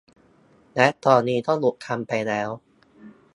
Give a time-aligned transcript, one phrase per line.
[0.75, 2.49] และตอนนี้ก็หยุดทำไปแล้ว